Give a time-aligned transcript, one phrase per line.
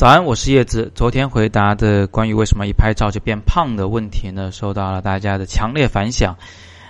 [0.00, 0.90] 早安，我是叶子。
[0.94, 6.34] 昨天回答的关于为什么一拍照就变胖的问题呢，受到了大家的强烈反响。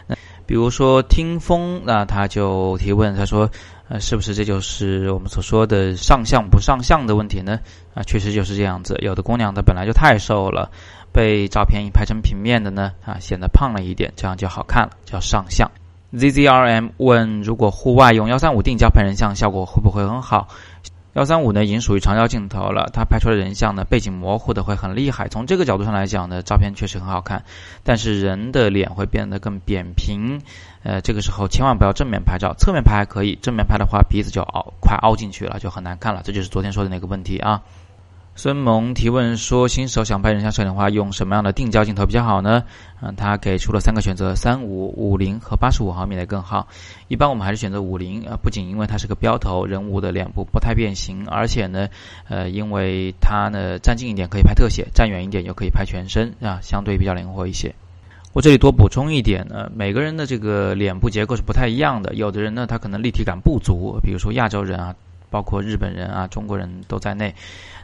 [0.06, 0.14] 那
[0.46, 3.50] 比如说听风，那他就提问，他说
[3.90, 7.58] ：“呃，是不是这就是我们所说的上相不上相的问题呢？”
[7.94, 8.96] 啊，确实就是这样子。
[9.02, 10.70] 有的姑娘她本来就太瘦了，
[11.10, 15.68] 被照片一拍成平面的呢，啊，显得胖了一点，这样就好看了，叫上相。
[16.12, 20.48] ZZRM 问：如果户外用幺三五定焦拍人像，效果会不会很好？
[21.20, 25.28] 幺三五呢，已经属于长焦镜头了，它拍出来人像呢，背景模糊的会很厉害。
[25.28, 27.44] 从这个角度上来讲呢，照片确实很好看，
[27.84, 30.40] 但是人的脸会变得更扁平。
[30.82, 36.22] 呃，这个时候千万不要正面拍照，侧面拍还可以，正面拍的话鼻子就凹，快凹进去了，就很难看了。
[36.24, 37.60] 这就是昨天说的那个问题啊。
[38.42, 42.64] 孙萌提问说：“新手想拍人像摄影的话，用什么样的定焦镜头比较好呢？”
[43.02, 46.66] 嗯，他给出了三个选择：三五、五零和八十五毫米的更好。
[47.08, 51.88] 一般我们还是选择五零啊，不仅因为它是个标头，人物的脸部不太变形，而且呢，
[52.30, 57.74] 呃，因为它呢站近一点可以拍特写，站远一点又可以拍全身啊，相对比较灵活一些。
[58.32, 64.96] 我这里多补充一点呢，每个人的这个脸部结构是不太一样的，有的人呢他可能立体感不足，比如说亚洲人啊。
[65.30, 67.34] 包括日本人啊、中国人都在内，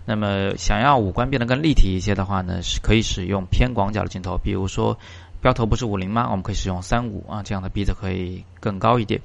[0.04, 4.98] 那么想要五官变得更立体一些的话呢，是可以使用偏广角的镜头，比如说
[5.40, 6.28] 标头不是五零吗？
[6.30, 9.20] 我们可以使用三五啊，这样的鼻子可以更高一点。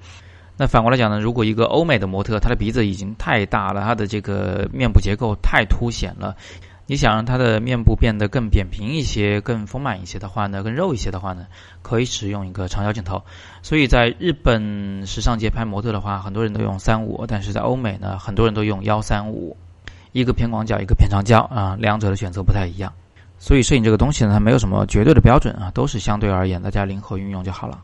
[0.58, 6.36] 那反过来讲呢，如果一个欧美的模特，他的鼻子已经太大了，他的这个面部结构太凸显了。
[6.92, 11.48] 你想让他的面部变得更扁平一些、更丰满一些的话呢，更肉一些的话呢，
[11.82, 13.24] 可以使用一个长焦镜头。
[13.62, 19.56] 所以在日本时尚界拍模特的话，很多人都用三五，但是在欧美呢，很多人都用幺三五，
[20.12, 22.92] 一个偏广角，一个偏长焦啊，两者的选择不太一样。
[23.40, 27.82] 所以摄影这个东西呢，它没有什么绝对的标准啊，都是相对而言，大家灵活运用就好了。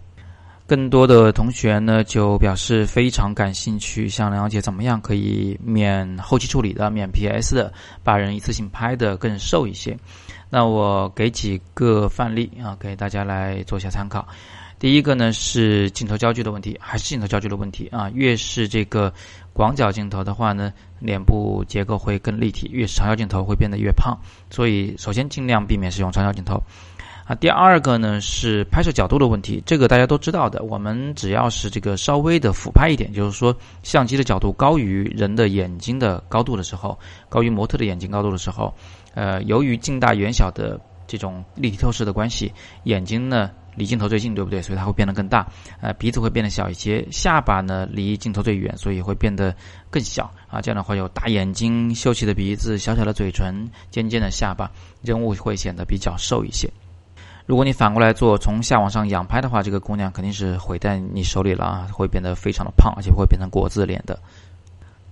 [0.67, 9.97] 更多的同学呢，就表示非常感兴趣，想了解怎么样可以免后期处理的、免 PS 的，把人一次性拍的更瘦一些。
[10.49, 14.27] 那我给几个范例啊，给大家来做一下参考。
[14.77, 18.11] 第一个呢是镜头焦距的问题，还是镜头焦距的问题啊？
[18.13, 19.11] 越是这个
[19.53, 24.15] 广角镜头的话呢，脸部结构会更立体；越是长焦镜头会变得越胖。
[24.49, 26.61] 所以首先尽量避免使用长焦镜头。
[27.27, 30.63] 啊，第二个呢是拍摄角度的问题，这个大家都知道的。
[30.63, 38.73] 我们只要是这个稍微的俯拍一点，就是说相机的角度高于人的眼睛的高度的时候，高于模特的眼睛高度的时候，
[39.13, 42.49] 呃，由于近大远小的这种立体透视的关系，
[42.83, 44.61] 眼睛呢离镜头最近，对不对？
[44.61, 45.45] 所以它会变得更大。
[45.81, 49.53] 呃，鼻子会变得小一些，下巴呢离镜头最远，所以会变得
[49.89, 50.31] 更小。
[50.47, 54.71] 啊，这样的话有大眼睛、秀气的鼻子、小小的嘴唇、尖尖的下巴，
[55.01, 56.71] 人物会显得比较瘦一些。
[57.47, 64.19] 如果你反过来做，从下往上仰拍的话，这个姑娘肯定是毁在你手里了啊，会变得非常的胖，而且会变成国字脸的。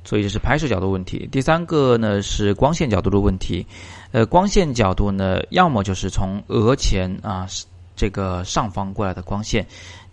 [0.03, 1.28] 所以这是拍摄角度问题。
[1.31, 3.66] 第三个呢是光线角度的问题，
[4.12, 7.47] 呃，光线角度呢，要么就是从额前啊
[7.95, 9.66] 这个上方过来的光线。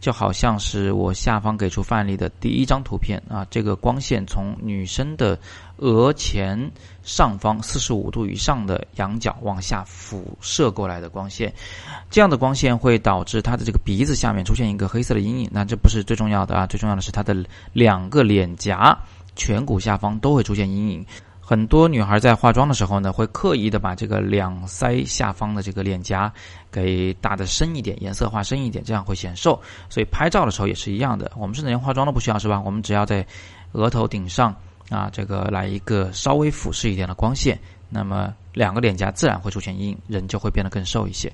[0.02, 5.38] 就好像是我下方给出范例的第一张图片啊，这个光线从女生的
[5.76, 6.58] 额前
[7.04, 11.54] 上方四十五度以上的仰角往下辐射过来的光线，
[12.10, 15.48] 这样的光线会导致她的这个鼻子下面出现一个黑色的阴影。
[15.52, 17.36] 那这不是最重要的啊，最重要的是她的
[17.72, 18.98] 两个脸颊
[19.36, 21.06] 颧骨下方都会出现阴影。
[21.52, 26.32] 很多女孩在化妆的时候呢，会刻意的把这个两腮下方的这个脸颊
[26.70, 29.60] 给打得深一点，颜色画深一点，这样会显瘦。
[29.90, 32.58] 所以拍照的时候也是一样的，我们甚至连化妆都不需要，是吧？
[32.64, 33.26] 我们只要在
[33.72, 34.56] 额头顶上
[34.88, 37.60] 啊，这个来一个稍微俯视一点的光线，
[37.90, 41.30] 那么两个脸颊自然会出现阴影，人就会变得更瘦一些。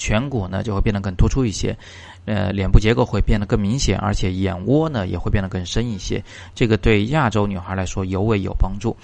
[0.00, 1.76] 颧骨呢就会变得更突出一些，
[2.24, 6.24] 呃，脸部结构会变得更明显，而且眼窝呢也会变得更深一些。
[6.54, 8.96] 这个对亚洲女孩来说尤为有帮助。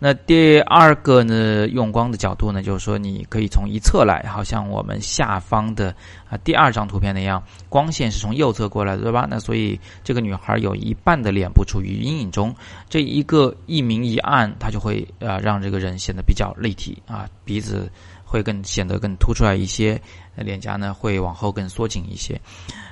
[0.00, 5.92] 那第二个呢，用光的角度呢，就是说你可以从一侧来，好像我们下方的
[6.30, 9.26] 啊第二张图片那样，光线是从右侧过来的，对吧？
[9.28, 12.54] 那所以这个女孩有一半的脸部处于阴影中，
[12.88, 17.90] 这一个一明一暗，它就会啊让这个人显得比较立体啊，鼻子。
[18.28, 19.98] 会更显得更突出来一些，
[20.36, 22.38] 脸颊呢会往后更缩紧一些，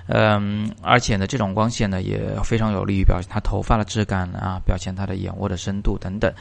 [0.06, 6.32] 嗯，而且呢这种光线呢也非常有利于表现他头发的质感啊，表现他的眼窝的深度等等。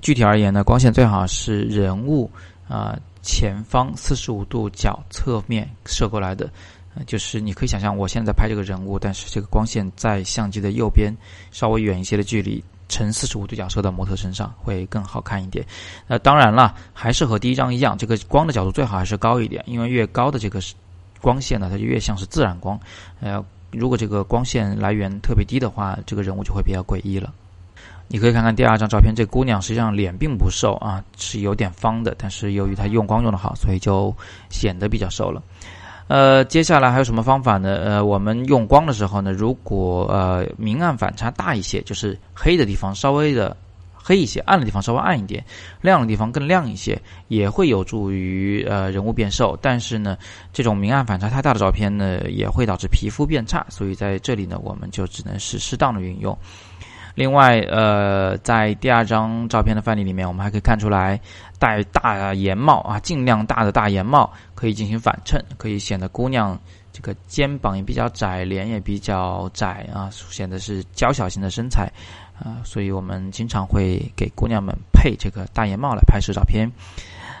[0.00, 2.30] 具体而言呢，光线最好是人物
[2.68, 6.48] 啊前方四十五度角侧面射过来的，
[7.06, 11.12] 就是你可以想象我现在拍这个人物，但是这个光线在相机的右边
[11.50, 12.62] 稍微远一些的距离。
[12.96, 15.62] 呈四十五度角射到模特身上会更好看一点。
[16.06, 20.58] 那当然了，还是和第一张一样，这个光的角度最好还是高一点，因为越高的这个
[21.20, 22.80] 光线呢，它就越像是自然光。
[23.20, 27.30] 呃，如果这个光线来源特别低的话，这个人物就会比较诡异了。
[28.08, 34.14] 你可以看看第二张照片，这姑娘实际上脸并不瘦啊，是有点方的，但是由于她用光用的好，所以就
[34.48, 35.42] 显得比较瘦了。
[36.08, 37.80] 呃，接下来还有什么方法呢？
[37.84, 43.56] 呃，我们用光的时候呢，如果呃明暗反差大一些，就是黑的地方稍微的
[43.94, 45.44] 黑一些，暗的地方稍微暗一点，
[45.80, 49.58] 亮的地方更亮一些，也会有助于呃人物变瘦。
[49.60, 50.16] 但是呢，
[50.52, 53.66] 这种明暗反差太大的照片呢，也会导致皮肤变差。
[53.68, 56.38] 所以在这里呢，我们就只能是适当的运用。
[57.16, 61.18] 另外，呃，在第二张照片的范例里面，我们还可以看出来，
[61.58, 66.60] 戴大檐帽啊，尽量大的大檐帽可以进行反衬，可以显得姑娘
[66.92, 71.90] 这个肩膀也比较窄，脸也比较窄啊，显得是娇小型的身材
[72.38, 76.70] 啊，所以我们经常会给姑娘们配这个大檐帽来拍摄照片，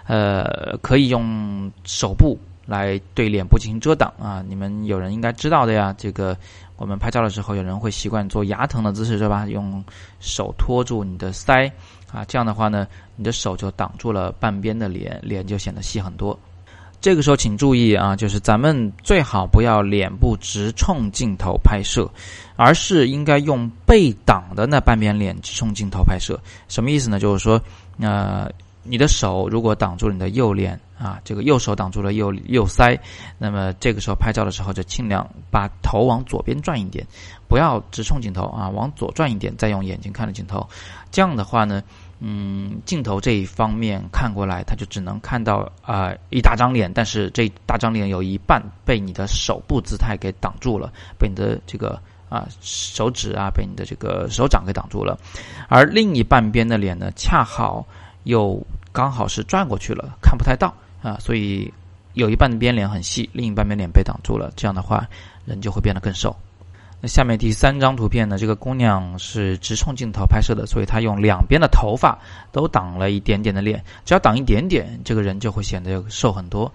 [0.06, 6.36] 呃，可以用手部来对脸部进行遮挡啊，你们有人应该知道的呀，这个。
[6.78, 9.46] 我们拍照的时候，有人会习惯做牙疼的姿势，是吧？
[9.46, 9.82] 用
[10.20, 11.72] 手托住你的腮，
[12.12, 12.86] 啊，这样的话呢，
[13.16, 16.38] 你的手就挡住了半边的脸，脸就显得细很多。
[17.00, 22.06] 这个时候请注意啊，就是咱们最好不要脸部直冲镜头拍摄，
[22.56, 26.38] 而是应该用被挡的那半边脸直冲镜头拍摄。
[26.68, 27.18] 什么意思呢？
[27.18, 27.58] 就是说，
[28.00, 28.50] 呃。
[28.88, 32.98] 你的手如果挡住你的右脸啊，这个右手挡住了右右腮，
[33.36, 37.06] 那么这个时候拍照的时候就尽量把头往左边转一点，
[37.48, 40.66] 不要直冲镜头啊，往左转一点，再用眼睛看着镜头。
[41.10, 41.82] 这样的话呢，
[42.20, 52.00] 嗯，镜头这一方面看过来，它就只能看到啊一大张脸，但是这大张脸有一半被你的手部姿态给挡住了，被你的这个
[52.30, 55.18] 啊手指啊，被你的这个手掌给挡住了，
[55.68, 57.86] 而另一半边的脸呢，恰好
[58.24, 58.66] 又。
[58.92, 60.72] 刚好是转过去了，看不太到
[61.06, 61.72] 啊，所以
[62.14, 65.06] 有一半边脸很细，另一半边脸被挡住了，这样的话
[65.44, 66.34] 人就会变得更瘦。
[67.00, 72.18] 那下面第三张图片呢，这个姑娘是直冲镜头拍摄的，所以她用两边的头发
[72.50, 76.72] 都挡了一点点的脸，只要挡一点点，这个人就会显得瘦很多。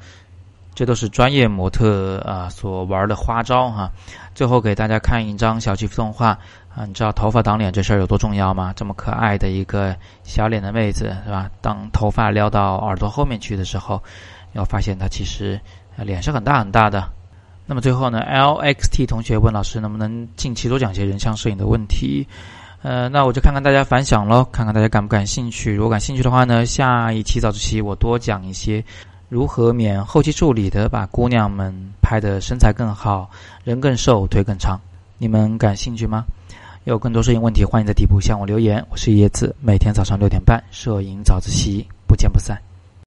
[0.74, 3.92] 这都是专业模特啊所玩的花招哈。
[4.34, 6.30] 最后给大家看一张小鸡动画
[6.74, 8.74] 啊，你知道头发挡脸这事儿有多重要吗？
[8.76, 11.50] 这么可爱的一个小脸的妹子是吧？
[11.62, 14.02] 当头发撩到耳朵后面去的时候，
[14.54, 15.60] 要发现她其实
[15.98, 17.10] 脸是很大很大的。
[17.66, 22.26] 那么最后呢，LXT 同学问老师能不能近期多讲些人像摄影的问题？
[22.82, 25.74] 呃，那我就看看大家反响喽，看看大家感不感兴趣。
[25.74, 28.84] 如果感兴趣的话呢，下一期早自习我多讲一些。
[29.32, 33.30] 如何免后期处理的把姑娘们拍的身材更好，
[33.64, 34.78] 人更瘦，腿更长？
[35.18, 36.26] 你们感兴趣吗？
[36.84, 38.86] 有更多摄影问题，欢迎在底部向我留言。
[38.90, 42.62] 我是叶子，每天早上六点半摄影早自习，不见不散。